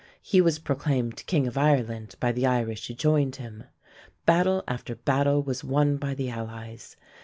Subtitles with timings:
[0.23, 3.65] He was proclaimed king of Ireland by the Irish who joined him.
[4.25, 6.95] Battle after battle was won by the allies.